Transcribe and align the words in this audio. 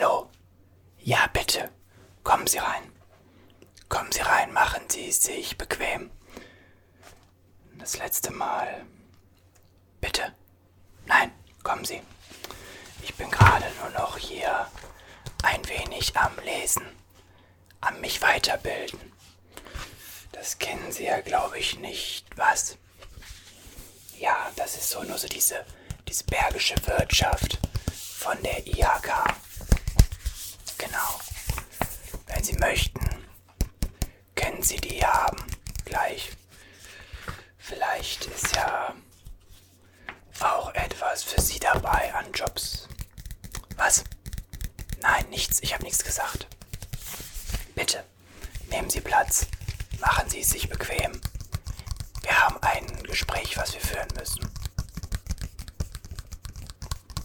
Hallo? 0.00 0.30
Ja, 1.00 1.26
bitte. 1.32 1.72
Kommen 2.22 2.46
Sie 2.46 2.58
rein. 2.58 2.92
Kommen 3.88 4.12
Sie 4.12 4.20
rein, 4.20 4.52
machen 4.52 4.82
Sie 4.88 5.10
sich 5.10 5.58
bequem. 5.58 6.12
Das 7.78 7.98
letzte 7.98 8.30
Mal. 8.30 8.86
Bitte. 10.00 10.32
Nein, 11.06 11.32
kommen 11.64 11.84
Sie. 11.84 12.00
Ich 13.02 13.16
bin 13.16 13.28
gerade 13.28 13.66
nur 13.80 13.90
noch 13.90 14.16
hier 14.16 14.68
ein 15.42 15.68
wenig 15.68 16.16
am 16.16 16.38
Lesen, 16.44 16.86
am 17.80 18.00
mich 18.00 18.22
weiterbilden. 18.22 19.00
Das 20.30 20.60
kennen 20.60 20.92
Sie 20.92 21.06
ja, 21.06 21.20
glaube 21.22 21.58
ich, 21.58 21.76
nicht. 21.80 22.24
Was? 22.36 22.78
Ja, 24.16 24.52
das 24.54 24.76
ist 24.76 24.90
so 24.90 25.02
nur 25.02 25.18
so 25.18 25.26
diese, 25.26 25.66
diese 26.06 26.22
bergische 26.22 26.76
Wirtschaft 26.86 27.58
von 28.16 28.40
der 28.44 28.64
IHK. 28.64 29.47
Genau. 30.88 31.20
Wenn 32.26 32.42
Sie 32.42 32.54
möchten, 32.54 33.00
können 34.34 34.62
Sie 34.62 34.76
die 34.76 35.04
haben. 35.04 35.36
Gleich. 35.84 36.30
Vielleicht 37.58 38.24
ist 38.26 38.54
ja 38.56 38.94
auch 40.40 40.72
etwas 40.74 41.22
für 41.24 41.40
Sie 41.40 41.58
dabei 41.58 42.12
an 42.14 42.32
Jobs. 42.32 42.88
Was? 43.76 44.04
Nein, 45.00 45.28
nichts. 45.28 45.60
Ich 45.60 45.74
habe 45.74 45.84
nichts 45.84 46.02
gesagt. 46.04 46.46
Bitte, 47.74 48.04
nehmen 48.70 48.88
Sie 48.90 49.00
Platz. 49.00 49.46
Machen 50.00 50.28
Sie 50.30 50.40
es 50.40 50.50
sich 50.50 50.68
bequem. 50.68 51.20
Wir 52.22 52.40
haben 52.40 52.56
ein 52.62 53.02
Gespräch, 53.02 53.56
was 53.56 53.74
wir 53.74 53.80
führen 53.80 54.08
müssen. 54.18 54.48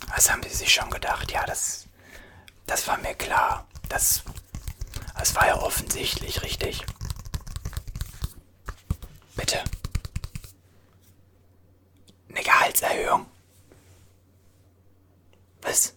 Was 0.07 0.29
haben 0.31 0.43
Sie 0.43 0.49
sich 0.49 0.73
schon 0.73 0.89
gedacht? 0.89 1.31
Ja, 1.31 1.45
das, 1.45 1.82
das 2.65 2.87
war 2.87 2.97
mir 2.97 3.13
klar. 3.15 3.67
Das, 3.89 4.23
das 5.17 5.35
war 5.35 5.47
ja 5.47 5.61
offensichtlich, 5.61 6.41
richtig? 6.41 6.85
Bitte. 9.35 9.63
Eine 12.29 12.43
Gehaltserhöhung. 12.43 13.25
Was? 15.61 15.93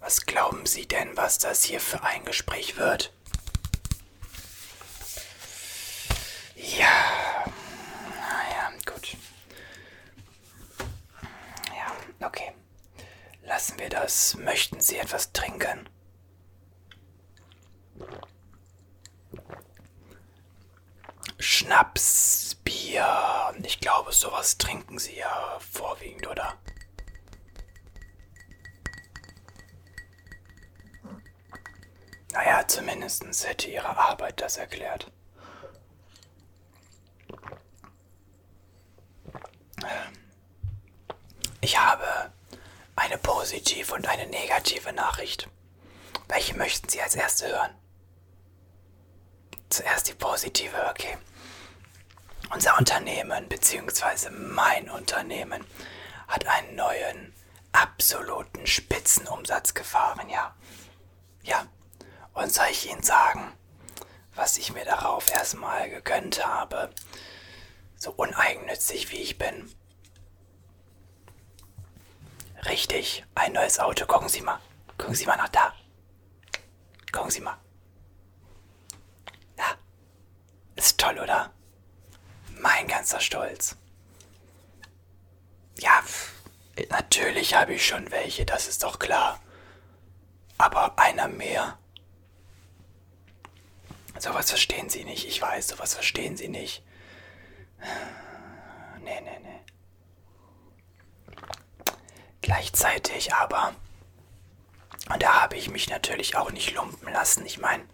Was 0.00 0.24
glauben 0.26 0.66
Sie 0.66 0.86
denn, 0.86 1.16
was 1.16 1.38
das 1.38 1.64
hier 1.64 1.80
für 1.80 2.02
ein 2.02 2.24
Gespräch 2.24 2.76
wird? 2.76 3.12
Ja, 6.54 7.44
naja, 8.10 8.72
gut. 8.84 9.16
Ja, 11.74 12.26
okay. 12.26 12.52
Lassen 13.66 13.80
wir 13.80 13.88
das. 13.88 14.36
Möchten 14.36 14.80
Sie 14.80 14.96
etwas 14.96 15.32
trinken? 15.32 15.88
Schnaps, 21.40 22.54
Bier. 22.62 23.52
Ich 23.64 23.80
glaube, 23.80 24.12
sowas 24.12 24.56
trinken 24.56 25.00
Sie 25.00 25.16
ja 25.16 25.58
vorwiegend, 25.58 26.28
oder? 26.28 26.56
Naja, 32.34 32.68
zumindest 32.68 33.48
hätte 33.48 33.68
Ihre 33.68 33.96
Arbeit 33.96 34.40
das 34.40 34.58
erklärt. 34.58 35.10
Ich 41.62 41.76
habe 41.76 42.04
eine 43.06 43.18
positive 43.18 43.94
und 43.94 44.08
eine 44.08 44.26
negative 44.26 44.92
Nachricht. 44.92 45.48
Welche 46.26 46.56
möchten 46.56 46.88
Sie 46.88 47.00
als 47.00 47.14
erste 47.14 47.46
hören? 47.46 47.70
Zuerst 49.68 50.08
die 50.08 50.14
positive, 50.14 50.90
okay. 50.90 51.16
Unser 52.52 52.76
Unternehmen, 52.78 53.48
beziehungsweise 53.48 54.30
mein 54.30 54.90
Unternehmen, 54.90 55.64
hat 56.26 56.46
einen 56.48 56.74
neuen, 56.74 57.32
absoluten 57.70 58.66
Spitzenumsatz 58.66 59.74
gefahren, 59.74 60.28
ja. 60.28 60.54
Ja. 61.42 61.66
Und 62.34 62.52
soll 62.52 62.66
ich 62.72 62.90
Ihnen 62.90 63.04
sagen, 63.04 63.52
was 64.34 64.58
ich 64.58 64.72
mir 64.72 64.84
darauf 64.84 65.30
erstmal 65.30 65.88
gegönnt 65.90 66.44
habe? 66.44 66.90
So 67.96 68.10
uneigennützig 68.10 69.12
wie 69.12 69.22
ich 69.22 69.38
bin. 69.38 69.72
Richtig, 72.68 73.24
ein 73.34 73.52
neues 73.52 73.78
Auto. 73.78 74.06
Gucken 74.06 74.28
Sie 74.28 74.40
mal. 74.40 74.58
Gucken 74.98 75.14
Sie 75.14 75.26
mal 75.26 75.36
nach 75.36 75.48
da. 75.48 75.72
Gucken 77.12 77.30
Sie 77.30 77.40
mal. 77.40 77.56
Ja, 79.56 79.76
ist 80.74 80.98
toll, 80.98 81.18
oder? 81.18 81.52
Mein 82.60 82.88
ganzer 82.88 83.20
Stolz. 83.20 83.76
Ja, 85.78 86.02
natürlich 86.90 87.54
habe 87.54 87.74
ich 87.74 87.86
schon 87.86 88.10
welche, 88.10 88.44
das 88.44 88.66
ist 88.66 88.82
doch 88.82 88.98
klar. 88.98 89.40
Aber 90.58 90.98
einer 90.98 91.28
mehr. 91.28 91.78
Sowas 94.18 94.48
verstehen 94.48 94.88
Sie 94.88 95.04
nicht, 95.04 95.26
ich 95.26 95.40
weiß, 95.40 95.68
sowas 95.68 95.94
verstehen 95.94 96.36
Sie 96.36 96.48
nicht. 96.48 96.82
Nee, 99.02 99.20
nee, 99.20 99.38
nee. 99.42 99.60
Gleichzeitig 102.42 103.34
aber, 103.34 103.74
und 105.12 105.22
da 105.22 105.42
habe 105.42 105.56
ich 105.56 105.70
mich 105.70 105.88
natürlich 105.88 106.36
auch 106.36 106.50
nicht 106.50 106.74
lumpen 106.74 107.12
lassen, 107.12 107.44
ich 107.46 107.58
meine, 107.58 107.84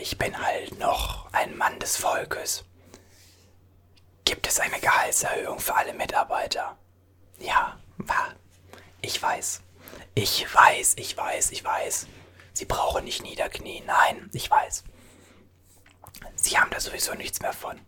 ich 0.00 0.18
bin 0.18 0.38
halt 0.38 0.78
noch 0.78 1.32
ein 1.32 1.56
Mann 1.56 1.78
des 1.80 1.96
Volkes. 1.96 2.64
Gibt 4.24 4.46
es 4.46 4.60
eine 4.60 4.78
Gehaltserhöhung 4.78 5.58
für 5.58 5.74
alle 5.74 5.94
Mitarbeiter? 5.94 6.76
Ja, 7.38 7.78
war. 7.96 8.34
Ich 9.00 9.20
weiß. 9.20 9.62
Ich 10.14 10.52
weiß, 10.52 10.94
ich 10.98 11.16
weiß, 11.16 11.50
ich 11.52 11.64
weiß. 11.64 12.06
Sie 12.52 12.64
brauchen 12.64 13.04
nicht 13.04 13.22
niederknien. 13.22 13.86
Nein, 13.86 14.28
ich 14.32 14.50
weiß. 14.50 14.84
Sie 16.34 16.58
haben 16.58 16.70
da 16.70 16.80
sowieso 16.80 17.14
nichts 17.14 17.40
mehr 17.40 17.52
von. 17.52 17.80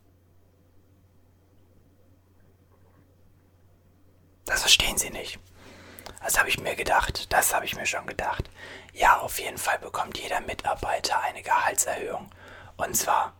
Das 4.50 4.62
verstehen 4.62 4.98
Sie 4.98 5.10
nicht. 5.10 5.38
Das 6.24 6.36
habe 6.36 6.48
ich 6.48 6.58
mir 6.58 6.74
gedacht. 6.74 7.32
Das 7.32 7.54
habe 7.54 7.64
ich 7.64 7.76
mir 7.76 7.86
schon 7.86 8.04
gedacht. 8.06 8.50
Ja, 8.92 9.20
auf 9.20 9.38
jeden 9.38 9.58
Fall 9.58 9.78
bekommt 9.78 10.18
jeder 10.18 10.40
Mitarbeiter 10.40 11.20
eine 11.20 11.40
Gehaltserhöhung. 11.40 12.28
Und 12.76 12.96
zwar, 12.96 13.32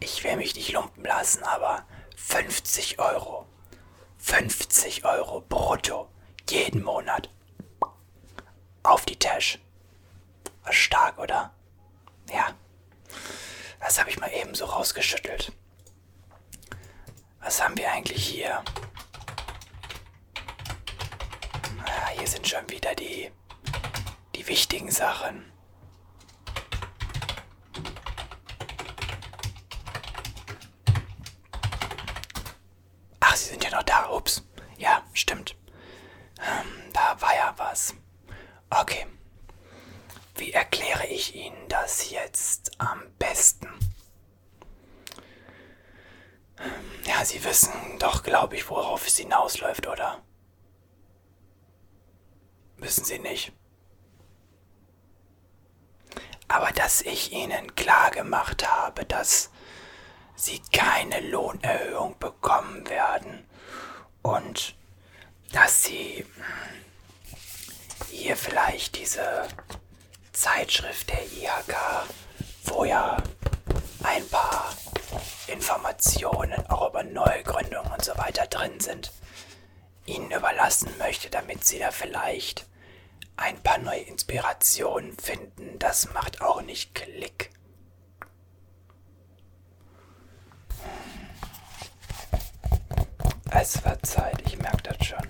ich 0.00 0.24
will 0.24 0.36
mich 0.36 0.54
nicht 0.54 0.72
lumpen 0.72 1.04
lassen, 1.04 1.42
aber 1.42 1.84
50 2.16 2.98
Euro. 2.98 3.46
50 4.16 5.04
Euro 5.04 5.42
brutto. 5.42 6.08
Jeden 6.48 6.82
Monat. 6.82 7.28
Auf 8.84 9.04
die 9.04 9.18
Tasche. 9.18 9.58
Stark, 10.70 11.18
oder? 11.18 11.52
Ja. 12.32 12.54
Das 13.80 14.00
habe 14.00 14.08
ich 14.08 14.18
mal 14.18 14.32
eben 14.32 14.54
so 14.54 14.64
rausgeschüttelt. 14.64 15.52
Was 17.40 17.62
haben 17.62 17.76
wir 17.76 17.92
eigentlich 17.92 18.26
hier? 18.26 18.64
Ja, 21.86 22.15
hier 22.26 22.32
sind 22.32 22.48
schon 22.48 22.68
wieder 22.68 22.92
die, 22.96 23.30
die 24.34 24.48
wichtigen 24.48 24.90
Sachen. 24.90 25.44
Ach, 33.20 33.36
Sie 33.36 33.50
sind 33.50 33.62
ja 33.62 33.70
noch 33.70 33.84
da. 33.84 34.10
Ups. 34.10 34.42
Ja, 34.76 35.04
stimmt. 35.12 35.54
Ähm, 36.40 36.92
da 36.92 37.16
war 37.20 37.32
ja 37.32 37.54
was. 37.58 37.94
Okay. 38.70 39.06
Wie 40.34 40.52
erkläre 40.52 41.06
ich 41.06 41.36
Ihnen 41.36 41.68
das 41.68 42.10
jetzt 42.10 42.72
am 42.80 43.02
besten? 43.20 43.68
Ja, 47.04 47.24
Sie 47.24 47.44
wissen 47.44 47.72
doch, 48.00 48.24
glaube 48.24 48.56
ich, 48.56 48.68
worauf 48.68 49.06
es 49.06 49.16
hinausläuft, 49.16 49.86
oder? 49.86 50.24
Wissen 52.78 53.04
Sie 53.04 53.18
nicht. 53.18 53.52
Aber 56.48 56.70
dass 56.72 57.02
ich 57.02 57.32
Ihnen 57.32 57.74
klar 57.74 58.10
gemacht 58.10 58.68
habe, 58.68 59.04
dass 59.04 59.50
Sie 60.36 60.60
keine 60.72 61.20
Lohnerhöhung 61.20 62.18
bekommen 62.18 62.88
werden 62.88 63.46
und 64.22 64.74
dass 65.52 65.84
Sie 65.84 66.24
hm, 66.24 66.44
hier 68.10 68.36
vielleicht 68.36 68.96
diese 68.96 69.48
Zeitschrift 70.32 71.08
der 71.08 71.24
IHK, 71.24 71.74
wo 72.64 72.84
ja 72.84 73.16
ein 74.02 74.28
paar 74.28 74.74
Informationen 75.46 76.64
auch 76.68 76.90
über 76.90 77.02
Neugründungen 77.02 77.90
und 77.90 78.04
so 78.04 78.16
weiter 78.18 78.46
drin 78.46 78.78
sind, 78.78 79.12
Ihnen 80.06 80.30
überlassen 80.30 80.90
möchte, 80.98 81.30
damit 81.30 81.64
Sie 81.64 81.78
da 81.78 81.90
vielleicht 81.90 82.66
ein 83.36 83.62
paar 83.62 83.78
neue 83.78 84.00
Inspirationen 84.00 85.16
finden, 85.18 85.78
das 85.78 86.12
macht 86.12 86.40
auch 86.40 86.62
nicht 86.62 86.94
Klick. 86.94 87.50
Es 93.50 93.84
wird 93.84 94.04
Zeit, 94.04 94.42
ich 94.46 94.58
merke 94.58 94.82
das 94.82 95.06
schon. 95.06 95.26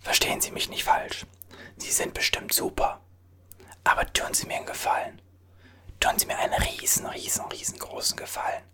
Verstehen 0.00 0.40
Sie 0.40 0.50
mich 0.50 0.68
nicht 0.68 0.84
falsch. 0.84 1.24
Sie 1.76 1.90
sind 1.90 2.14
bestimmt 2.14 2.52
super. 2.52 3.00
Aber 3.84 4.12
tun 4.12 4.34
Sie 4.34 4.46
mir 4.46 4.56
einen 4.56 4.66
Gefallen. 4.66 5.22
Tun 6.00 6.18
Sie 6.18 6.26
mir 6.26 6.38
einen 6.38 6.54
riesen, 6.54 7.06
riesen, 7.06 7.44
riesengroßen 7.44 8.16
Gefallen. 8.16 8.64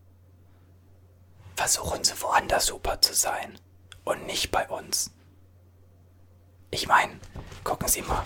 Versuchen 1.57 2.05
Sie 2.05 2.21
woanders 2.23 2.67
super 2.67 3.01
zu 3.01 3.15
sein 3.15 3.59
und 4.05 4.25
nicht 4.27 4.53
bei 4.53 4.69
uns. 4.69 5.11
Ich 6.71 6.87
meine, 6.87 7.19
gucken 7.65 7.89
Sie 7.89 8.03
mal. 8.03 8.25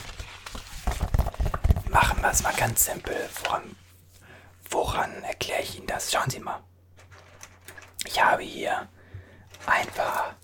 Machen 1.88 2.20
wir 2.20 2.31
es 2.31 2.43
mal 2.43 2.55
ganz 2.55 2.85
simpel. 2.85 3.29
Woran, 3.43 3.76
woran 4.69 5.23
erkläre 5.25 5.62
ich 5.62 5.76
Ihnen 5.76 5.87
das? 5.87 6.12
Schauen 6.12 6.29
Sie 6.29 6.41
mal. 6.41 6.62
Ich 8.05 8.23
habe 8.23 8.43
hier 8.43 8.88
ein 9.67 9.87
paar 9.88 10.37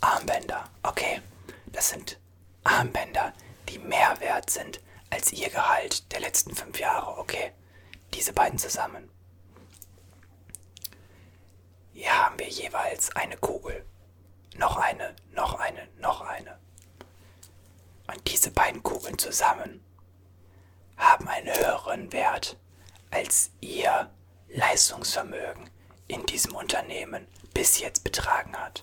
Armbänder. 0.00 0.70
Okay, 0.82 1.20
das 1.66 1.90
sind 1.90 2.18
Armbänder, 2.64 3.32
die 3.68 3.78
mehr 3.78 4.18
wert 4.20 4.50
sind 4.50 4.80
als 5.10 5.32
Ihr 5.32 5.50
Gehalt 5.50 6.12
der 6.12 6.20
letzten 6.20 6.54
fünf 6.54 6.78
Jahre. 6.78 7.18
Okay, 7.18 7.52
diese 8.14 8.32
beiden 8.32 8.58
zusammen. 8.58 9.10
Hier 11.92 12.12
haben 12.12 12.38
wir 12.38 12.48
jeweils 12.48 13.14
eine 13.16 13.36
Kugel. 13.36 13.84
Noch 14.56 14.76
eine, 14.76 15.14
noch 15.32 15.54
eine, 15.58 15.88
noch 15.98 16.20
eine. 16.20 16.58
Und 18.06 18.30
diese 18.30 18.50
beiden 18.50 18.82
Kugeln 18.82 19.18
zusammen 19.18 19.84
haben 20.96 21.28
einen 21.28 21.54
höheren 21.54 22.12
Wert 22.12 22.56
als 23.10 23.50
Ihr 23.60 24.10
Leistungsvermögen 24.48 25.70
in 26.08 26.24
diesem 26.26 26.54
Unternehmen 26.54 27.26
bis 27.52 27.78
jetzt 27.80 28.04
betragen 28.04 28.56
hat. 28.56 28.82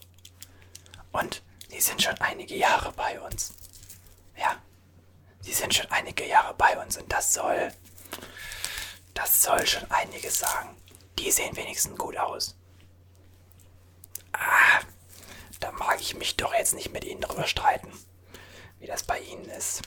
Und 1.12 1.42
Sie 1.70 1.82
sind 1.82 2.02
schon 2.02 2.20
einige 2.22 2.56
Jahre 2.56 2.92
bei 2.92 3.20
uns. 3.20 3.54
Ja, 4.38 4.62
Sie 5.42 5.54
sind 5.54 5.74
schon 5.74 5.90
einige 5.92 6.28
Jahre 6.28 6.54
bei 6.54 6.78
uns 6.82 6.98
und 6.98 7.12
das 7.12 7.34
soll, 7.34 7.72
das 9.16 9.42
soll 9.42 9.66
schon 9.66 9.90
einiges 9.90 10.38
sagen. 10.38 10.78
Die 11.18 11.32
sehen 11.32 11.56
wenigstens 11.56 11.98
gut 11.98 12.18
aus. 12.18 12.56
Ah, 14.34 14.82
da 15.60 15.72
mag 15.72 16.00
ich 16.00 16.16
mich 16.16 16.36
doch 16.36 16.54
jetzt 16.54 16.76
nicht 16.76 16.92
mit 16.94 17.04
Ihnen 17.04 17.22
darüber 17.22 17.48
streiten, 17.48 17.92
wie 18.80 18.86
das 18.86 19.04
bei 19.04 19.20
Ihnen 19.20 19.46
ist. 19.46 19.82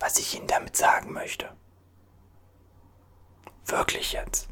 Was 0.00 0.18
ich 0.18 0.34
Ihnen 0.34 0.48
damit 0.48 0.76
sagen 0.76 1.12
möchte. 1.12 1.54
Wirklich 3.66 4.12
jetzt. 4.12 4.48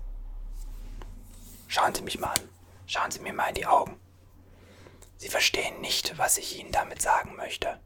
Schauen 1.66 1.94
Sie 1.94 2.02
mich 2.02 2.19
mal 2.19 2.34
an. 2.34 2.48
Schauen 2.86 3.10
Sie 3.10 3.20
mir 3.20 3.32
mal 3.32 3.48
in 3.48 3.54
die 3.54 3.66
Augen. 3.66 3.98
Sie 5.16 5.28
verstehen 5.28 5.80
nicht, 5.80 6.16
was 6.19 6.38
ich 6.38 6.58
Ihnen 6.58 6.70
damit 6.70 7.02
sagen 7.02 7.34
möchte. 7.34 7.80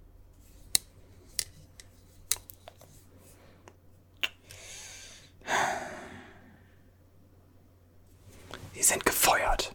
Sie 8.82 8.88
sind 8.88 9.06
gefeuert. 9.06 9.74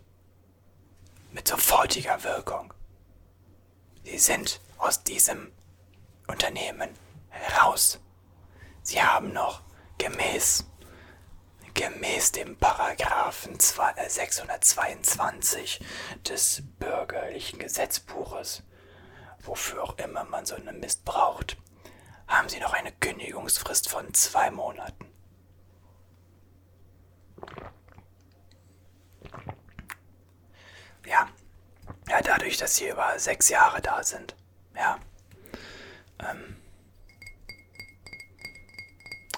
Mit 1.31 1.47
sofortiger 1.47 2.21
Wirkung. 2.25 2.73
Sie 4.03 4.17
sind 4.17 4.59
aus 4.77 5.01
diesem 5.01 5.53
Unternehmen 6.27 6.89
heraus. 7.29 8.01
Sie 8.83 9.01
haben 9.01 9.31
noch 9.31 9.61
gemäß 9.97 10.65
gemäß 11.73 12.33
dem 12.33 12.57
Paragraphen 12.57 13.57
622 13.57 15.79
des 16.27 16.63
bürgerlichen 16.77 17.59
Gesetzbuches, 17.59 18.63
wofür 19.39 19.83
auch 19.83 19.97
immer 19.99 20.25
man 20.25 20.45
so 20.45 20.55
einen 20.55 20.81
Mist 20.81 21.05
braucht, 21.05 21.55
haben 22.27 22.49
Sie 22.49 22.59
noch 22.59 22.73
eine 22.73 22.91
Kündigungsfrist 22.91 23.87
von 23.87 24.13
zwei 24.13 24.51
Monaten. 24.51 25.16
Ja, 31.07 31.29
ja, 32.09 32.21
dadurch, 32.21 32.57
dass 32.57 32.75
Sie 32.75 32.89
über 32.89 33.17
sechs 33.17 33.49
Jahre 33.49 33.81
da 33.81 34.03
sind, 34.03 34.35
ja. 34.75 34.99
Ähm, 36.19 36.57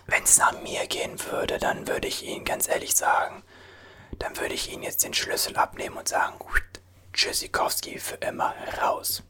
wenn 0.07 0.23
es 0.23 0.37
nach 0.37 0.59
mir 0.61 0.87
gehen 0.87 1.23
würde, 1.25 1.59
dann 1.59 1.87
würde 1.87 2.07
ich 2.07 2.23
Ihnen 2.23 2.43
ganz 2.45 2.67
ehrlich 2.67 2.95
sagen, 2.95 3.43
dann 4.17 4.35
würde 4.37 4.55
ich 4.55 4.71
Ihnen 4.71 4.83
jetzt 4.83 5.03
den 5.03 5.13
Schlüssel 5.13 5.55
abnehmen 5.57 5.97
und 5.97 6.07
sagen, 6.07 6.39
Tschüssikowski 7.13 7.99
für 7.99 8.15
immer 8.15 8.55
raus. 8.81 9.23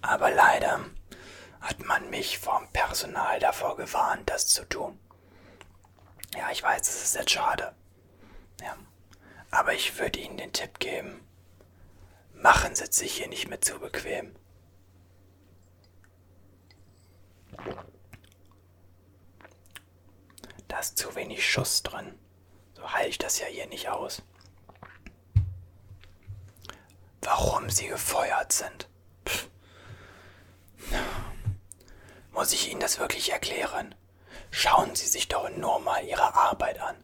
Aber 0.00 0.30
leider 0.30 0.80
hat 1.60 1.84
man 1.84 2.10
mich 2.10 2.38
vom 2.38 2.70
Personal 2.72 3.40
davor 3.40 3.76
gewarnt, 3.76 4.28
das 4.30 4.46
zu 4.46 4.64
tun. 4.68 4.98
Ja, 6.36 6.50
ich 6.50 6.62
weiß, 6.62 6.82
das 6.82 7.02
ist 7.02 7.14
jetzt 7.14 7.30
schade. 7.30 7.74
Ja. 8.60 8.76
Aber 9.50 9.74
ich 9.74 9.98
würde 9.98 10.18
Ihnen 10.18 10.36
den 10.36 10.52
Tipp 10.52 10.78
geben, 10.78 11.26
machen 12.42 12.74
Sie 12.74 12.86
sich 12.90 13.14
hier 13.14 13.28
nicht 13.28 13.48
mehr 13.48 13.60
zu 13.60 13.78
bequem. 13.78 14.34
Da 20.68 20.78
ist 20.78 20.98
zu 20.98 21.14
wenig 21.14 21.48
Schuss 21.48 21.82
drin. 21.82 22.18
So 22.74 22.90
halte 22.92 23.08
ich 23.08 23.18
das 23.18 23.38
ja 23.38 23.46
hier 23.46 23.66
nicht 23.68 23.88
aus. 23.88 24.22
Warum 27.20 27.70
sie 27.70 27.86
gefeuert 27.86 28.52
sind? 28.52 28.88
Pff. 29.26 29.48
Muss 32.32 32.52
ich 32.52 32.70
Ihnen 32.70 32.80
das 32.80 32.98
wirklich 32.98 33.30
erklären? 33.30 33.94
Schauen 34.50 34.94
Sie 34.96 35.06
sich 35.06 35.28
doch 35.28 35.48
nur 35.50 35.78
mal 35.80 36.04
Ihre 36.04 36.34
Arbeit 36.34 36.80
an. 36.80 36.96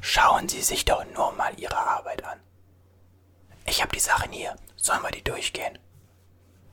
Schauen 0.00 0.48
Sie 0.48 0.60
sich 0.60 0.84
doch 0.84 1.04
nur 1.06 1.32
mal 1.32 1.58
Ihre 1.58 1.78
Arbeit 1.78 2.24
an. 2.24 2.40
Ich 3.72 3.80
habe 3.80 3.96
die 3.96 4.00
Sachen 4.00 4.30
hier. 4.32 4.54
Sollen 4.76 5.02
wir 5.02 5.10
die 5.10 5.24
durchgehen? 5.24 5.78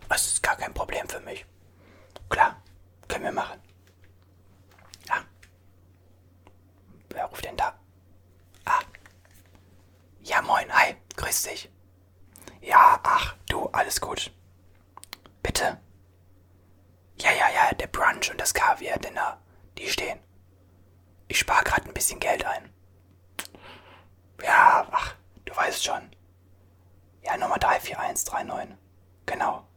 Das 0.10 0.28
ist 0.28 0.44
gar 0.44 0.58
kein 0.58 0.74
Problem 0.74 1.08
für 1.08 1.22
mich. 1.22 1.46
Klar, 2.28 2.62
können 3.08 3.24
wir 3.24 3.32
machen. 3.32 3.58
Wer 7.12 7.26
ruft 7.26 7.46
denn 7.46 7.56
da? 7.56 7.74
Ah. 8.66 8.82
Ja, 10.24 10.42
moin, 10.42 10.70
hi, 10.74 10.98
grüß 11.16 11.44
dich. 11.44 11.70
Ja, 12.60 13.00
ach, 13.02 13.34
du, 13.48 13.68
alles 13.70 14.02
gut. 14.02 14.30
Bitte? 15.42 15.80
Ja, 17.16 17.32
ja, 17.32 17.50
ja, 17.50 17.74
der 17.76 17.88
Brunch 17.88 18.30
und 18.30 18.42
das 18.42 18.54
Kaviar-Dinner, 18.54 19.42
die 19.78 19.88
stehen. 19.88 20.20
Ich 21.30 21.40
spare 21.40 21.64
gerade 21.64 21.88
ein 21.88 21.94
bisschen 21.94 22.20
Geld 22.20 22.44
ein. 22.44 22.74
Ja, 24.44 24.86
ach, 24.92 25.16
du 25.46 25.56
weißt 25.56 25.86
schon. 25.86 26.19
Ja, 27.88 27.98
Nummer 27.98 28.10
34139. 28.10 28.78
Genau. 29.26 29.68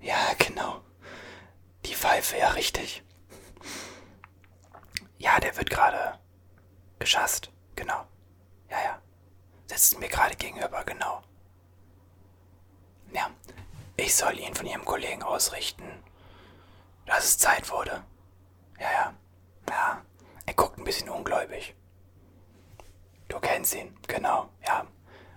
Ja, 0.00 0.34
genau. 0.38 0.80
Die 1.84 1.94
Pfeife, 1.94 2.38
ja, 2.38 2.48
richtig. 2.50 3.02
Ja, 5.18 5.38
der 5.40 5.56
wird 5.56 5.70
gerade 5.70 6.18
Geschasst, 6.98 7.50
genau. 7.76 8.06
Ja, 8.70 8.82
ja. 8.82 9.02
Sitzt 9.66 9.98
mir 9.98 10.08
gerade 10.08 10.36
gegenüber, 10.36 10.84
genau. 10.84 11.22
Ja, 13.12 13.30
ich 13.96 14.14
soll 14.14 14.38
ihn 14.38 14.54
von 14.54 14.66
Ihrem 14.66 14.84
Kollegen 14.84 15.22
ausrichten, 15.22 15.84
dass 17.06 17.24
es 17.24 17.38
Zeit 17.38 17.70
wurde. 17.70 18.02
Ja, 18.80 18.90
ja. 18.90 19.14
Ja, 19.68 20.02
er 20.46 20.54
guckt 20.54 20.78
ein 20.78 20.84
bisschen 20.84 21.08
ungläubig. 21.08 21.74
Du 23.28 23.38
kennst 23.40 23.74
ihn, 23.74 23.96
genau, 24.06 24.48
ja. 24.66 24.86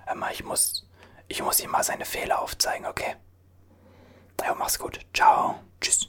Aber 0.05 0.31
ich 0.31 0.43
muss, 0.43 0.86
ich 1.27 1.41
muss 1.41 1.59
ihm 1.59 1.71
mal 1.71 1.83
seine 1.83 2.05
Fehler 2.05 2.41
aufzeigen, 2.41 2.85
okay? 2.85 3.15
Ja, 4.41 4.53
mach's 4.55 4.79
gut. 4.79 4.99
Ciao. 5.13 5.59
Tschüss. 5.81 6.07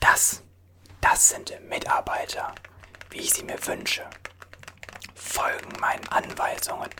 Das 0.00 0.42
das 1.00 1.28
sind 1.30 1.58
Mitarbeiter, 1.68 2.54
wie 3.10 3.18
ich 3.20 3.32
sie 3.32 3.44
mir 3.44 3.64
wünsche. 3.66 4.08
Folgen 5.14 5.72
meinen 5.80 6.06
Anweisungen 6.08 6.90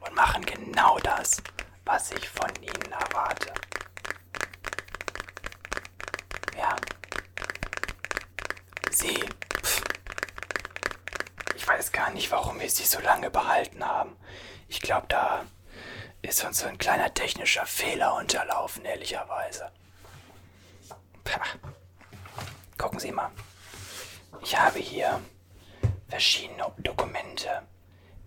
und 0.00 0.14
machen 0.14 0.44
genau 0.46 0.98
das, 1.00 1.42
was 1.84 2.10
ich 2.12 2.28
von 2.28 2.50
ihnen 2.62 2.92
erwarte. 2.92 3.52
Ja. 6.56 6.76
Sie, 8.90 9.18
weiß 11.80 11.92
gar 11.92 12.10
nicht, 12.10 12.30
warum 12.30 12.60
wir 12.60 12.68
sie 12.68 12.84
so 12.84 13.00
lange 13.00 13.30
behalten 13.30 13.82
haben. 13.82 14.14
Ich 14.68 14.82
glaube, 14.82 15.06
da 15.08 15.46
ist 16.20 16.44
uns 16.44 16.58
so 16.58 16.66
ein 16.66 16.76
kleiner 16.76 17.14
technischer 17.14 17.64
Fehler 17.64 18.16
unterlaufen, 18.16 18.84
ehrlicherweise. 18.84 19.72
Pah. 21.24 21.40
Gucken 22.76 23.00
Sie 23.00 23.12
mal. 23.12 23.30
Ich 24.42 24.58
habe 24.58 24.78
hier 24.78 25.22
verschiedene 26.10 26.70
Dokumente, 26.76 27.62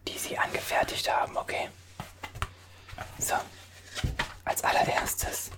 die 0.07 0.17
Sie 0.17 0.36
angefertigt 0.36 1.07
haben, 1.07 1.38
okay? 1.38 1.69
So, 3.19 3.36
als 4.45 4.63
allererstes 4.63 5.51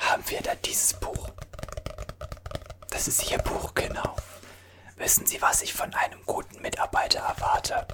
haben 0.00 0.22
wir 0.28 0.42
da 0.42 0.54
dieses 0.54 0.92
Buch. 0.92 1.30
Das 2.90 3.08
ist 3.08 3.30
Ihr 3.30 3.38
Buch, 3.38 3.72
genau. 3.74 4.16
Wissen 4.98 5.26
Sie, 5.26 5.40
was 5.40 5.62
ich 5.62 5.72
von 5.72 5.94
einem 5.94 6.24
guten 6.26 6.60
Mitarbeiter 6.60 7.20
erwarte? 7.20 7.86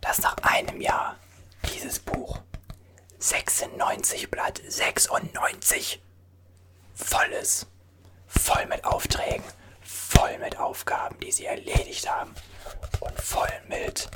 Dass 0.00 0.20
nach 0.20 0.36
einem 0.42 0.80
Jahr 0.80 1.16
dieses 1.74 1.98
Buch 1.98 2.38
96 3.18 4.30
Blatt 4.30 4.62
96 4.66 6.00
voll 6.94 7.26
ist. 7.32 7.66
Voll 8.28 8.66
mit 8.66 8.84
Aufträgen, 8.84 9.42
voll 9.82 10.38
mit 10.38 10.58
Aufgaben, 10.58 11.18
die 11.20 11.32
Sie 11.32 11.46
erledigt 11.46 12.08
haben 12.08 12.34
und 13.00 13.20
voll 13.20 13.50
mit 13.66 14.08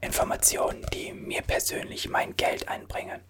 Informationen, 0.00 0.84
die 0.92 1.12
mir 1.12 1.42
persönlich 1.42 2.08
mein 2.08 2.36
Geld 2.36 2.68
einbringen. 2.68 3.20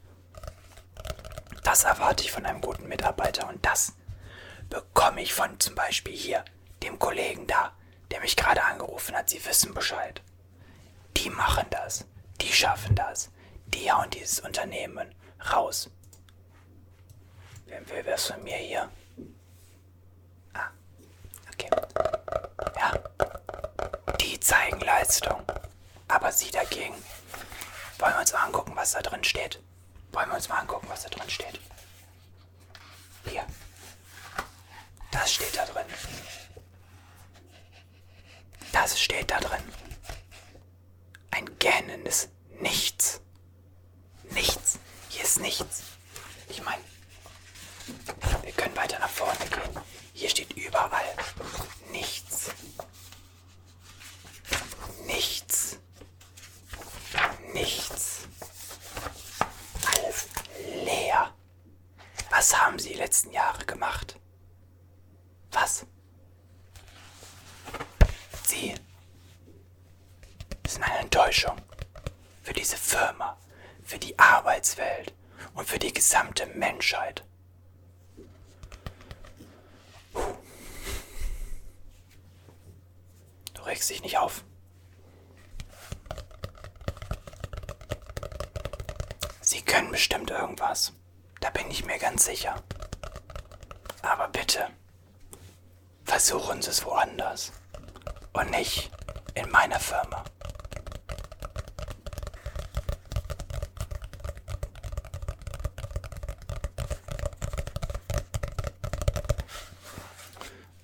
Das 1.64 1.84
erwarte 1.84 2.24
ich 2.24 2.32
von 2.32 2.46
einem 2.46 2.62
guten 2.62 2.88
Mitarbeiter 2.88 3.46
und 3.48 3.64
das 3.66 3.92
bekomme 4.70 5.20
ich 5.20 5.34
von 5.34 5.60
zum 5.60 5.74
Beispiel 5.74 6.14
hier, 6.16 6.44
dem 6.82 6.98
Kollegen 6.98 7.46
da, 7.46 7.72
der 8.10 8.20
mich 8.20 8.36
gerade 8.36 8.62
angerufen 8.62 9.16
hat. 9.16 9.30
Sie 9.30 9.44
wissen 9.44 9.74
Bescheid. 9.74 10.22
Die 11.16 11.30
machen 11.30 11.66
das. 11.70 12.06
Die 12.40 12.52
schaffen 12.52 12.94
das. 12.94 13.30
Die 13.66 13.90
hauen 13.90 14.10
dieses 14.10 14.40
Unternehmen 14.40 15.14
raus. 15.52 15.90
Wer 17.66 17.86
will 17.88 18.06
was 18.06 18.26
von 18.26 18.42
mir 18.42 18.56
hier? 18.56 18.88
Ah, 20.54 20.70
okay. 21.52 21.68
Ja. 22.76 22.92
Die 24.20 24.40
zeigen 24.40 24.80
Leistung. 24.80 25.42
Aber 26.08 26.32
sie 26.32 26.50
dagegen. 26.50 26.94
Wollen 27.98 28.14
wir 28.14 28.20
uns 28.20 28.32
mal 28.32 28.44
angucken, 28.44 28.72
was 28.74 28.92
da 28.92 29.02
drin 29.02 29.22
steht? 29.24 29.60
Wollen 30.12 30.28
wir 30.28 30.36
uns 30.36 30.48
mal 30.48 30.60
angucken, 30.60 30.86
was 30.88 31.02
da 31.02 31.08
drin 31.10 31.28
steht? 31.28 31.60
Hier. 33.26 33.44
Das 35.10 35.34
steht 35.34 35.56
da 35.56 35.64
drin. 35.66 35.84
Das 38.72 39.00
steht 39.00 39.30
da 39.30 39.38
drin. 39.40 39.62
Ein 41.30 41.58
gähnendes 41.58 42.28
Nichts. 42.60 43.20
Nichts. 44.30 44.78
Hier 45.08 45.22
ist 45.24 45.40
nichts. 45.40 45.82
Ich 46.48 46.62
meine, 46.62 46.82
wir 48.42 48.52
können 48.52 48.76
weiter 48.76 48.98
nach 48.98 49.08
vorne 49.08 49.38
gehen. 49.38 49.82
Hier 50.12 50.28
steht 50.28 50.52
überall 50.54 51.04
nichts. 51.92 52.50
Nichts. 55.06 55.78
Nichts. 57.52 58.28
Alles 59.86 60.26
leer. 60.84 61.34
Was 62.30 62.56
haben 62.60 62.78
Sie 62.78 62.90
die 62.90 62.94
letzten 62.94 63.30
Jahre 63.30 63.64
gemacht? 63.64 64.18
Was? 65.52 65.86
Sie 68.48 68.74
sind 70.66 70.82
eine 70.82 71.00
Enttäuschung 71.00 71.60
für 72.42 72.54
diese 72.54 72.78
Firma, 72.78 73.36
für 73.84 73.98
die 73.98 74.18
Arbeitswelt 74.18 75.12
und 75.52 75.68
für 75.68 75.78
die 75.78 75.92
gesamte 75.92 76.46
Menschheit. 76.46 77.26
Du 83.52 83.62
regst 83.66 83.90
dich 83.90 84.02
nicht 84.02 84.16
auf. 84.16 84.42
Sie 89.42 89.60
können 89.60 89.90
bestimmt 89.90 90.30
irgendwas. 90.30 90.94
Da 91.42 91.50
bin 91.50 91.70
ich 91.70 91.84
mir 91.84 91.98
ganz 91.98 92.24
sicher. 92.24 92.62
Aber 94.00 94.28
bitte, 94.28 94.70
versuchen 96.06 96.62
Sie 96.62 96.70
es 96.70 96.86
woanders. 96.86 97.52
Und 98.32 98.50
nicht 98.50 98.90
in 99.34 99.50
meiner 99.50 99.80
Firma. 99.80 100.24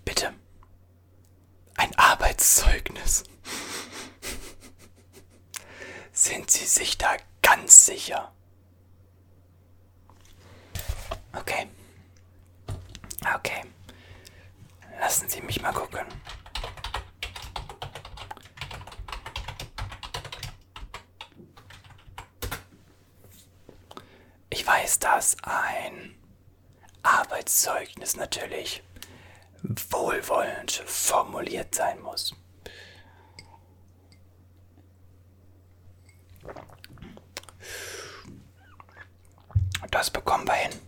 Bitte. 0.04 0.32
Ein 1.76 1.94
Arbeitszeugnis. 1.96 3.24
Sind 6.12 6.50
Sie 6.50 6.64
sich 6.66 6.98
da 6.98 7.16
ganz 7.42 7.86
sicher? 7.86 8.32
Okay. 11.36 11.68
Okay. 13.34 13.62
Lassen 15.00 15.28
Sie 15.28 15.40
mich 15.42 15.60
mal 15.60 15.72
gucken. 15.72 16.06
Weiß, 24.84 24.98
dass 24.98 25.36
ein 25.44 26.14
Arbeitszeugnis 27.02 28.16
natürlich 28.16 28.82
wohlwollend 29.62 30.72
formuliert 30.72 31.74
sein 31.74 32.02
muss. 32.02 32.34
Das 39.90 40.10
bekommen 40.10 40.46
wir 40.46 40.52
hin. 40.52 40.78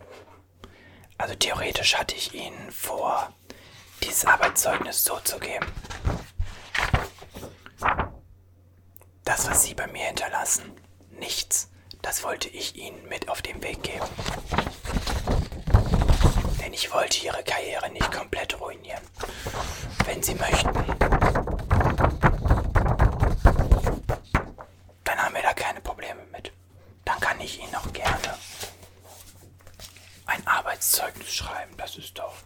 Also 1.17 1.35
theoretisch 1.35 1.97
hatte 1.97 2.17
ich 2.17 2.35
Ihnen 2.35 2.71
vor, 2.71 3.33
dieses 4.03 4.26
Arbeitszeugnis 4.26 5.05
so 5.05 5.19
zu 5.21 5.38
geben. 5.38 5.73
Das, 9.25 9.49
was 9.49 9.62
Sie 9.62 9.73
bei 9.73 9.87
mir 9.87 10.05
hinterlassen. 10.05 10.75
Das 12.07 12.23
wollte 12.23 12.49
ich 12.51 12.77
Ihnen 12.77 13.09
mit 13.09 13.29
auf 13.29 13.43
den 13.43 13.61
Weg 13.65 13.83
geben. 13.83 14.07
Denn 16.61 16.73
ich 16.73 16.93
wollte 16.93 17.19
Ihre 17.25 17.43
Karriere 17.43 17.91
nicht 17.91 18.13
komplett 18.13 18.61
ruinieren. 18.61 19.03
Wenn 20.05 20.23
Sie 20.23 20.37
möchten, 20.37 20.73
dann 25.03 25.19
haben 25.19 25.35
wir 25.35 25.43
da 25.43 25.53
keine 25.53 25.81
Probleme 25.81 26.25
mit. 26.31 26.53
Dann 27.05 27.19
kann 27.19 27.41
ich 27.41 27.61
Ihnen 27.61 27.75
auch 27.75 27.93
gerne 27.93 28.39
ein 30.27 30.47
Arbeitszeugnis 30.47 31.35
schreiben. 31.35 31.77
Das 31.77 31.97
ist 31.97 32.17
doch. 32.17 32.37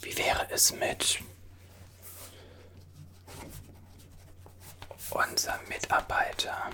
Wie 0.00 0.18
wäre 0.18 0.48
es 0.50 0.72
mit 0.72 1.20
unser 5.14 5.60
Mitarbeiter 5.68 6.70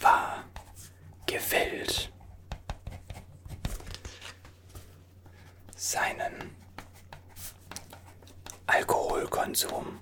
war 0.00 0.44
gewillt, 1.26 2.12
seinen 5.76 6.56
Alkoholkonsum 9.44 10.00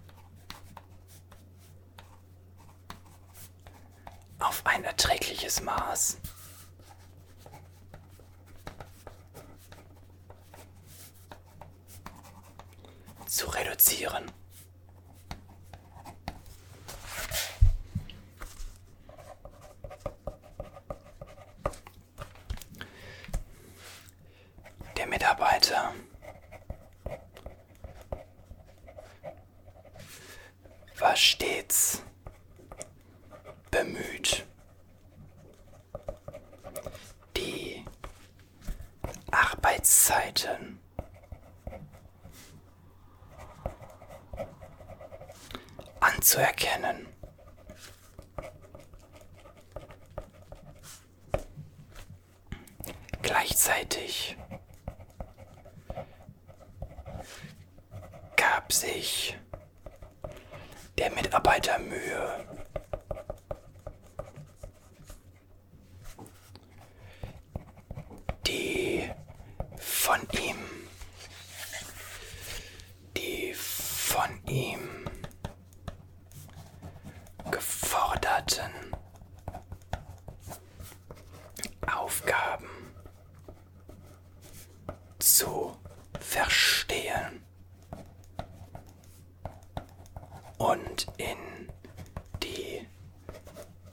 auf 4.39 4.65
ein 4.65 4.85
erträgliches 4.85 5.61
Maß 5.63 6.19
zu 13.27 13.47
reduzieren. 13.49 14.31
Der 24.97 25.07
Mitarbeiter 25.07 25.95
war 31.03 31.17
stets 31.17 32.01
bemüht, 33.73 34.47
die 37.37 37.85
Arbeitszeiten. 39.33 40.79
Anzuerkennen. 46.23 47.09
Gleichzeitig 53.23 54.37
gab 58.37 58.73
sich 58.73 59.37
der 60.97 61.11
Mitarbeiter 61.11 61.81
Mühe, 61.81 62.47
die 68.47 69.11
von 69.77 70.21
ihm, 70.39 70.59
die 73.17 73.55
von 73.55 74.31
ihm 74.47 75.03
geforderten 77.53 78.73
Aufgaben 81.87 82.69
zu 85.19 85.77
verstehen 86.19 87.45
und 90.63 91.09
in 91.17 91.73
die 92.41 92.87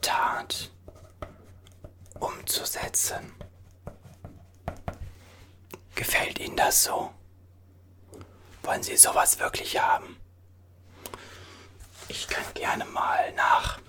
Tat 0.00 0.70
umzusetzen. 2.20 3.34
Gefällt 5.96 6.38
Ihnen 6.38 6.56
das 6.56 6.84
so? 6.84 7.12
Wollen 8.62 8.84
Sie 8.84 8.96
sowas 8.96 9.40
wirklich 9.40 9.80
haben? 9.80 10.16
Ich 12.06 12.28
kann 12.28 12.44
gerne 12.54 12.84
mal 12.84 13.32
nach 13.32 13.80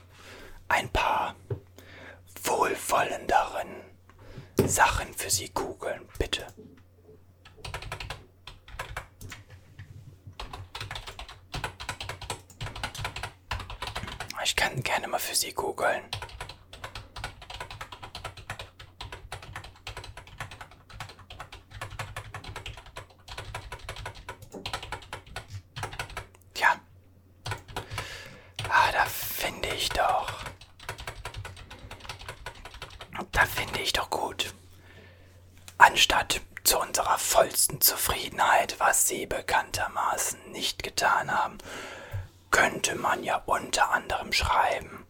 ein 0.68 0.90
paar 0.90 1.36
wohlwollenderen 2.44 3.68
Sachen 4.66 5.14
für 5.14 5.30
Sie 5.30 5.50
googeln, 5.50 6.08
bitte. 6.18 6.48
Ich 14.44 14.56
kann 14.56 14.82
gerne 14.82 15.08
mal 15.08 15.11
für 15.22 15.36
Sie 15.36 15.54
googeln. 15.54 16.04
Ja. 26.58 26.80
Ah, 28.70 28.92
da 28.92 29.06
finde 29.06 29.70
ich 29.70 29.90
doch. 29.90 30.28
Da 33.32 33.46
finde 33.46 33.80
ich 33.82 33.94
doch 33.94 34.10
gut. 34.10 34.54
Anstatt 35.78 36.42
zu 36.64 36.80
unserer 36.80 37.18
vollsten 37.18 37.82
Zufriedenheit, 37.82 38.76
was 38.80 39.08
Sie 39.08 39.26
bekanntermaßen 39.26 40.52
nicht 40.52 40.84
getan 40.84 41.32
haben, 41.32 41.58
könnte 42.52 42.96
man 42.96 43.24
ja 43.24 43.42
unter 43.46 43.92
anderem 43.92 44.32
schreiben, 44.34 45.01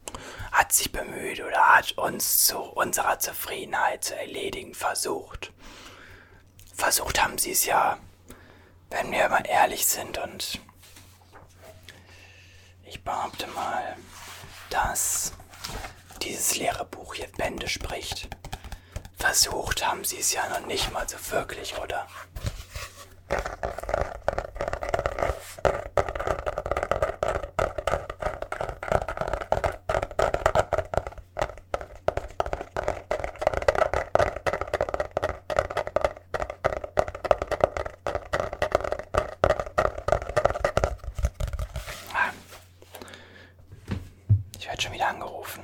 hat 0.52 0.74
sich 0.74 0.92
bemüht 0.92 1.42
oder 1.42 1.76
hat 1.76 1.94
uns 1.98 2.46
zu 2.46 2.58
unserer 2.60 3.20
Zufriedenheit 3.20 4.04
zu 4.04 4.16
erledigen 4.16 4.74
versucht. 4.74 5.52
Versucht 6.76 7.22
haben 7.22 7.38
sie 7.38 7.52
es 7.52 7.66
ja, 7.66 7.98
wenn 8.90 9.12
wir 9.12 9.30
mal 9.30 9.46
ehrlich 9.48 9.86
sind 9.86 10.18
und 10.18 10.60
ich 12.84 13.04
behaupte 13.04 13.48
mal, 13.48 13.96
dass 14.70 15.34
dieses 16.22 16.56
leere 16.58 16.86
Buch 16.86 17.16
hier 17.16 17.28
Bände 17.38 17.68
spricht. 17.68 18.30
Versucht 19.18 19.86
haben 19.86 20.04
sie 20.04 20.18
es 20.20 20.34
ja 20.34 20.48
noch 20.50 20.66
nicht 20.66 20.92
mal 20.92 21.08
so 21.08 21.18
wirklich, 21.32 21.78
oder? 21.78 22.08
Ich 44.60 44.68
werde 44.68 44.82
schon 44.82 44.94
wieder 44.94 45.08
angerufen. 45.08 45.64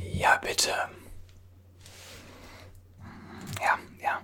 Ja, 0.00 0.36
bitte. 0.36 0.70
Ja, 3.60 3.78
ja. 4.00 4.20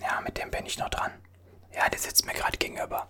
Ja, 0.00 0.20
mit 0.20 0.36
dem 0.38 0.50
bin 0.50 0.66
ich 0.66 0.78
noch 0.78 0.90
dran. 0.90 1.12
Ja, 1.74 1.88
der 1.88 1.98
sitzt 1.98 2.26
mir 2.26 2.34
gerade 2.34 2.56
gegenüber. 2.58 3.08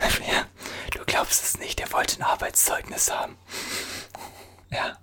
ja, 0.00 0.46
du 0.92 1.04
glaubst 1.04 1.42
es 1.42 1.58
nicht, 1.58 1.78
der 1.78 1.90
wollte 1.92 2.18
ein 2.20 2.28
Arbeitszeugnis 2.98 3.10
haben. 3.10 3.38
Ja, 4.70 4.98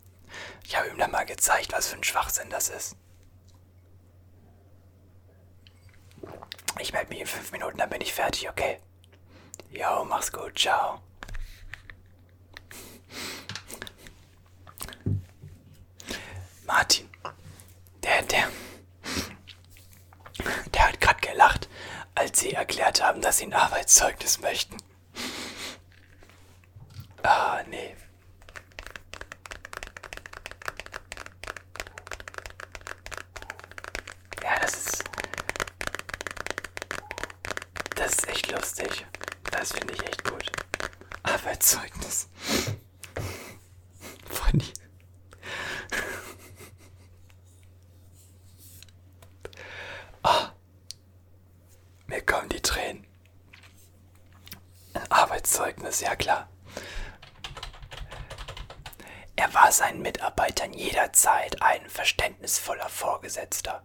ich 0.63 0.75
habe 0.75 0.89
ihm 0.89 0.97
dann 0.97 1.11
mal 1.11 1.25
gezeigt, 1.25 1.71
was 1.71 1.87
für 1.87 1.95
ein 1.95 2.03
Schwachsinn 2.03 2.49
das 2.49 2.69
ist. 2.69 2.95
Ich 6.79 6.91
melde 6.91 7.09
mich 7.09 7.21
in 7.21 7.27
fünf 7.27 7.51
Minuten, 7.51 7.77
dann 7.77 7.89
bin 7.89 8.01
ich 8.01 8.13
fertig, 8.13 8.49
okay? 8.49 8.79
Jo, 9.71 10.03
mach's 10.05 10.31
gut, 10.31 10.57
ciao. 10.57 11.01
Martin, 16.65 17.09
der, 18.03 18.21
der, 18.23 18.49
der 20.73 20.87
hat 20.87 20.99
gerade 20.99 21.21
gelacht, 21.21 21.69
als 22.15 22.39
sie 22.39 22.51
erklärt 22.53 23.01
haben, 23.01 23.21
dass 23.21 23.37
sie 23.37 23.45
ein 23.45 23.53
Arbeitszeugnis 23.53 24.39
möchten. 24.39 24.77
Ah, 27.23 27.63
nee. 27.67 27.95
Ja, 34.43 34.59
das 34.59 34.73
ist. 34.75 35.03
Das 37.95 38.11
ist 38.13 38.27
echt 38.27 38.51
lustig. 38.51 39.05
Das 39.51 39.71
finde 39.71 39.93
ich 39.95 40.03
echt 40.03 40.23
gut. 40.23 40.51
Arbeitszeugnis. 41.23 42.29
Funny. 44.29 44.71
Ah. 50.21 50.51
Mir 52.07 52.21
kommen 52.23 52.49
die 52.49 52.61
Tränen. 52.61 53.07
Ein 54.93 55.11
Arbeitszeugnis, 55.11 56.01
ja 56.01 56.15
klar. 56.15 56.49
Er 59.35 59.53
war 59.53 59.71
seinen 59.71 60.01
Mitarbeitern 60.01 60.73
jederzeit 60.73 61.61
ein 61.61 61.89
verständnisvoller 61.89 62.89
Vorgesetzter. 62.89 63.83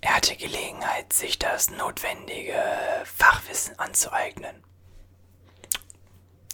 Er 0.00 0.16
hatte 0.16 0.36
Gelegenheit, 0.36 1.12
sich 1.12 1.38
das 1.38 1.70
notwendige 1.70 2.62
Fachwissen 3.04 3.78
anzueignen. 3.78 4.62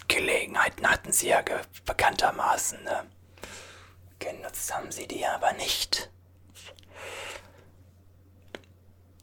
Gelegenheiten 0.06 0.88
hatten 0.88 1.12
sie 1.12 1.28
ja 1.28 1.42
bekanntermaßen. 1.84 2.82
Ne? 2.84 3.10
Genutzt 4.18 4.72
haben 4.74 4.92
sie 4.92 5.08
die 5.08 5.24
aber 5.26 5.52
nicht. 5.54 6.10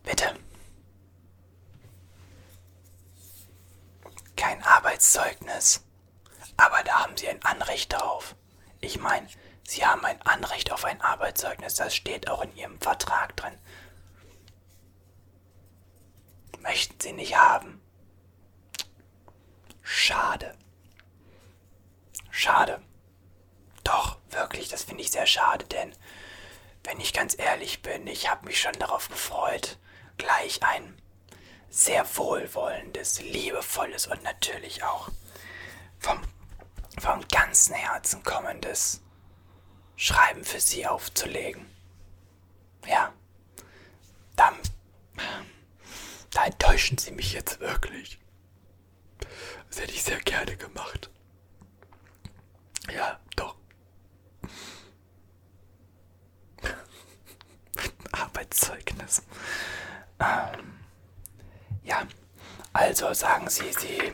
Bitte. 0.04 0.36
Kein 4.38 4.64
Arbeitszeugnis. 4.64 5.84
Aber 6.56 6.82
da 6.84 7.04
haben 7.04 7.18
Sie 7.18 7.28
ein 7.28 7.44
Anrecht 7.44 7.92
darauf. 7.92 8.36
Ich 8.80 8.98
meine, 9.00 9.28
Sie 9.68 9.86
haben 9.86 10.06
ein 10.06 10.22
Anrecht 10.22 10.72
auf 10.72 10.86
ein 10.86 11.02
Arbeitszeugnis. 11.02 11.76
Das 11.76 11.94
steht 11.94 12.30
auch 12.30 12.42
in 12.42 12.56
Ihrem 12.56 12.80
Vertrag 12.80 13.36
drin. 13.36 13.58
Möchten 16.62 16.98
Sie 17.02 17.12
nicht 17.12 17.36
haben? 17.38 17.82
Schade. 19.82 20.58
Schade. 22.32 22.82
Doch, 23.84 24.18
wirklich, 24.30 24.70
das 24.70 24.84
finde 24.84 25.02
ich 25.02 25.12
sehr 25.12 25.26
schade, 25.26 25.66
denn 25.66 25.96
wenn 26.84 27.00
ich 27.00 27.14
ganz 27.14 27.38
ehrlich 27.38 27.82
bin, 27.82 28.06
ich 28.08 28.30
habe 28.30 28.46
mich 28.46 28.62
schon 28.62 28.74
darauf 28.74 29.10
gefreut, 29.10 29.78
gleich 30.18 30.62
ein 30.64 31.02
sehr 31.70 32.06
wohlwollendes, 32.18 33.22
liebevolles 33.22 34.08
und 34.08 34.24
natürlich 34.24 34.84
auch 34.84 35.10
vom, 36.00 36.22
vom 37.00 37.28
ganzen 37.28 37.74
Herzen 37.74 38.24
kommendes 38.24 39.02
Schreiben 39.96 40.44
für 40.44 40.60
Sie 40.60 40.86
aufzulegen. 40.86 41.66
Ja, 42.86 43.14
dann, 44.36 44.56
da 46.32 46.46
enttäuschen 46.46 46.98
Sie 46.98 47.12
mich 47.12 47.34
jetzt 47.34 47.60
wirklich. 47.60 48.20
Das 49.70 49.82
hätte 49.82 49.94
ich 49.94 50.04
sehr 50.04 50.20
gerne 50.22 50.56
gemacht. 50.56 51.10
Ja, 52.94 53.20
doch. 53.36 53.56
Arbeitszeugnis. 58.12 59.24
Ähm, 60.20 60.77
ja, 61.88 62.06
also 62.74 63.14
sagen 63.14 63.50
Sie, 63.50 63.72
Sie 63.72 64.14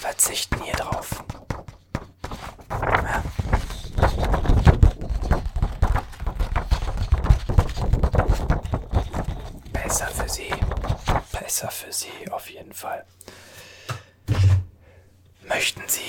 verzichten 0.00 0.60
hier 0.62 0.74
drauf. 0.74 1.24
Ja. 2.70 3.22
Besser 9.72 10.08
für 10.08 10.28
Sie. 10.28 10.52
Besser 11.30 11.70
für 11.70 11.92
Sie, 11.92 12.30
auf 12.30 12.50
jeden 12.50 12.74
Fall. 12.74 13.04
Möchten 15.42 15.82
Sie, 15.86 16.00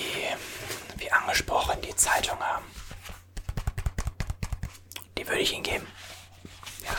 wie 0.98 1.12
angesprochen, 1.12 1.80
die 1.82 1.96
Zeitung 1.96 2.40
haben? 2.40 2.66
Die 5.18 5.28
würde 5.28 5.42
ich 5.42 5.54
Ihnen 5.54 5.64
geben. 5.64 5.88
Ja. 6.84 6.96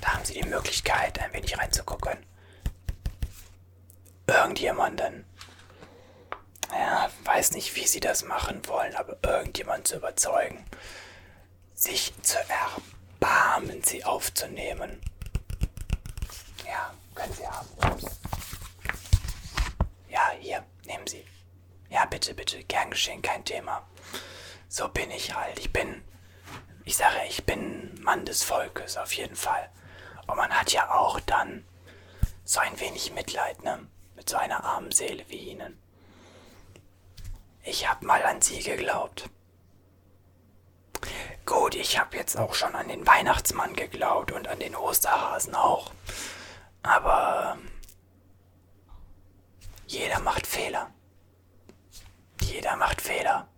Da 0.00 0.14
haben 0.14 0.23
Sie 0.23 0.23
die 0.34 0.42
Möglichkeit, 0.44 1.18
ein 1.20 1.32
wenig 1.32 1.56
reinzugucken. 1.58 2.18
Irgendjemanden, 4.26 5.24
ja, 6.70 7.10
weiß 7.24 7.52
nicht, 7.52 7.74
wie 7.76 7.86
Sie 7.86 8.00
das 8.00 8.24
machen 8.24 8.66
wollen, 8.66 8.94
aber 8.96 9.16
irgendjemanden 9.22 9.84
zu 9.84 9.96
überzeugen, 9.96 10.64
sich 11.74 12.12
zu 12.22 12.38
erbarmen, 12.38 13.82
sie 13.82 14.04
aufzunehmen. 14.04 15.00
Ja, 16.66 16.92
können 17.14 17.32
Sie 17.34 17.46
haben. 17.46 17.68
Ja, 20.08 20.30
hier, 20.40 20.64
nehmen 20.86 21.06
Sie. 21.06 21.24
Ja, 21.90 22.06
bitte, 22.06 22.34
bitte, 22.34 22.62
gern 22.64 22.90
geschehen, 22.90 23.22
kein 23.22 23.44
Thema. 23.44 23.86
So 24.68 24.88
bin 24.88 25.10
ich 25.10 25.34
halt. 25.34 25.58
Ich 25.58 25.72
bin, 25.72 26.02
ich 26.84 26.96
sage, 26.96 27.16
ich 27.28 27.44
bin 27.44 28.00
Mann 28.02 28.24
des 28.24 28.42
Volkes, 28.42 28.96
auf 28.96 29.12
jeden 29.12 29.36
Fall. 29.36 29.68
Und 30.26 30.36
man 30.36 30.50
hat 30.50 30.72
ja 30.72 30.90
auch 30.94 31.20
dann 31.20 31.64
so 32.44 32.60
ein 32.60 32.78
wenig 32.80 33.12
Mitleid, 33.12 33.62
ne? 33.62 33.86
Mit 34.16 34.28
so 34.28 34.36
einer 34.36 34.64
armen 34.64 34.92
Seele 34.92 35.24
wie 35.28 35.50
Ihnen. 35.50 35.78
Ich 37.62 37.88
hab 37.88 38.02
mal 38.02 38.22
an 38.22 38.40
Sie 38.42 38.62
geglaubt. 38.62 39.28
Gut, 41.46 41.74
ich 41.74 41.98
hab 41.98 42.14
jetzt 42.14 42.36
auch 42.38 42.54
schon 42.54 42.74
an 42.74 42.88
den 42.88 43.06
Weihnachtsmann 43.06 43.74
geglaubt 43.74 44.32
und 44.32 44.48
an 44.48 44.58
den 44.58 44.76
Osterhasen 44.76 45.54
auch. 45.54 45.92
Aber 46.82 47.58
jeder 49.86 50.20
macht 50.20 50.46
Fehler. 50.46 50.90
Jeder 52.40 52.76
macht 52.76 53.00
Fehler. 53.00 53.48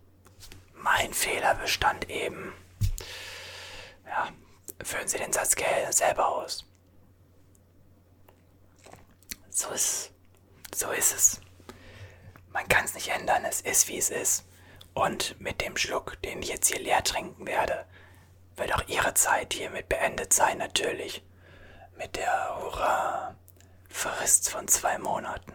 Mein 0.74 1.12
Fehler 1.12 1.55
bestand 1.55 2.09
eben. 2.11 2.52
Ja, 4.07 4.29
führen 4.83 5.09
Sie 5.09 5.19
den 5.19 5.33
Satz 5.33 5.55
selber 5.91 6.29
aus. 6.29 6.65
So 9.51 9.71
ist, 9.71 10.12
so 10.75 10.91
ist 10.91 11.15
es. 11.15 11.41
Man 12.51 12.69
kann 12.69 12.85
es 12.85 12.95
nicht 12.95 13.09
ändern, 13.09 13.45
es 13.45 13.61
ist 13.61 13.89
wie 13.89 13.99
es 13.99 14.11
ist. 14.11 14.45
Und 14.95 15.41
mit 15.41 15.61
dem 15.61 15.77
Schluck, 15.77 16.21
den 16.23 16.43
ich 16.43 16.49
jetzt 16.49 16.69
hier 16.69 16.81
leer 16.81 17.03
trinken 17.05 17.47
werde, 17.47 17.87
wird 18.57 18.75
auch 18.75 18.87
Ihre 18.89 19.15
Zeit 19.15 19.53
hiermit 19.53 19.89
beendet 19.89 20.33
sein, 20.33 20.59
natürlich. 20.59 21.23
Mit 21.97 22.17
der 22.17 22.59
Hurra 22.59 23.37
Frist 23.89 24.51
von 24.51 24.69
zwei 24.69 24.99
Monaten. 24.99 25.53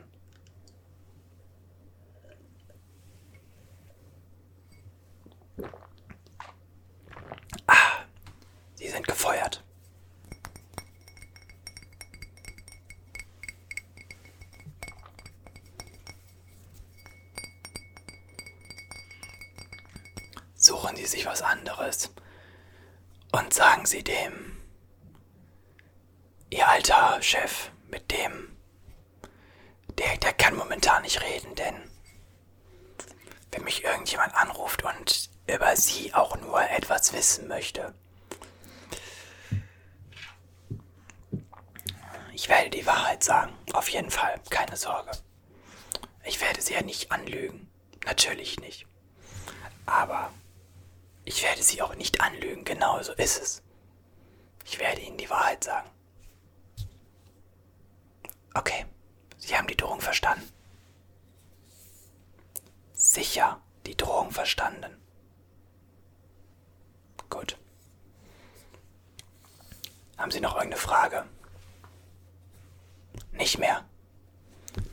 Ah, 7.68 7.91
sind 8.92 9.08
gefeuert. 9.08 9.64
Suchen 20.56 20.96
Sie 20.96 21.06
sich 21.06 21.26
was 21.26 21.42
anderes 21.42 22.14
und 23.32 23.54
sagen 23.54 23.86
Sie 23.86 24.04
dem, 24.04 24.58
Ihr 26.52 26.68
alter 26.68 27.22
Chef, 27.22 27.72
mit 27.90 28.12
dem, 28.12 28.56
der, 29.98 30.18
der 30.18 30.34
kann 30.34 30.56
momentan 30.56 31.02
nicht 31.02 31.22
reden, 31.22 31.56
denn 31.56 31.76
wenn 33.52 33.64
mich 33.64 33.84
irgendjemand 33.84 34.36
anruft 34.36 34.84
und 34.84 35.30
über 35.48 35.76
Sie 35.76 36.14
auch 36.14 36.36
nur 36.38 36.62
etwas 36.70 37.14
wissen 37.14 37.48
möchte, 37.48 37.96
ich 42.34 42.50
werde 42.50 42.70
die 42.70 42.86
Wahrheit 42.86 43.24
sagen, 43.24 43.54
auf 43.74 43.90
jeden 43.90 44.12
Fall, 44.12 44.40
keine 44.50 44.78
Sorge. 44.78 45.12
Ich 46.24 46.40
werde 46.42 46.62
Sie 46.62 46.74
ja 46.74 46.82
nicht 46.82 47.12
anlügen, 47.12 47.70
natürlich 48.06 48.60
nicht. 48.60 48.86
Aber 49.86 50.32
ich 51.26 51.44
werde 51.44 51.64
Sie 51.64 51.82
auch 51.82 51.96
nicht 51.96 52.22
anlügen, 52.22 52.64
genau 52.64 53.02
so 53.02 53.14
ist 53.14 53.42
es. 53.42 53.64
Ich 54.66 54.80
werde 54.80 55.02
Ihnen 55.02 55.18
die 55.18 55.30
Wahrheit 55.30 55.64
sagen. 55.64 55.90
Okay, 58.54 58.86
Sie 59.38 59.58
haben 59.58 59.68
die 59.68 59.78
Drohung 59.78 60.02
verstanden. 60.02 60.48
Sicher 62.94 63.62
die 63.86 63.98
Drohung 63.98 64.32
verstanden. 64.32 65.02
Gut. 67.30 67.58
Haben 70.18 70.32
Sie 70.32 70.40
noch 70.40 70.56
irgendeine 70.56 70.82
Frage? 70.82 71.26
Nicht 73.42 73.58
mehr. 73.58 73.84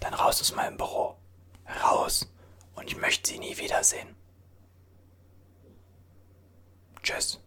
Dann 0.01 0.15
raus 0.15 0.41
aus 0.41 0.55
meinem 0.55 0.79
Büro. 0.79 1.19
Raus. 1.85 2.27
Und 2.77 2.87
ich 2.87 2.97
möchte 2.97 3.29
Sie 3.29 3.39
nie 3.39 3.55
wiedersehen. 3.59 4.17
Tschüss. 7.03 7.39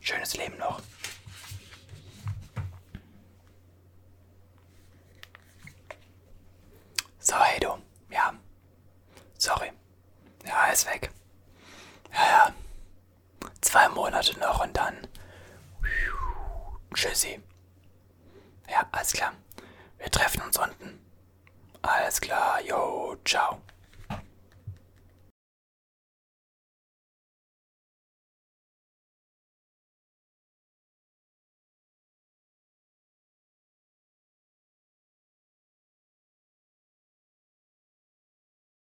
Schönes 0.00 0.34
Leben 0.34 0.56
noch. 0.56 0.80
So, 7.18 7.34
hey 7.38 7.60
du. 7.60 7.76
Ja. 8.08 8.32
Sorry. 9.36 9.70
Ja, 10.46 10.68
ist 10.68 10.86
weg. 10.86 11.10
Ja, 12.14 12.26
ja. 12.26 12.54
Zwei 13.60 13.90
Monate 13.90 14.38
noch 14.38 14.64
und 14.64 14.74
dann. 14.74 15.06
Tschüssi. 16.94 17.42
Ja, 18.70 18.88
alles 18.90 19.12
klar. 19.12 19.34
Wir 20.06 20.12
treffen 20.12 20.42
uns 20.42 20.56
unten. 20.56 21.00
Alles 21.82 22.20
klar, 22.20 22.60
jo, 22.62 23.16
ciao. 23.24 23.60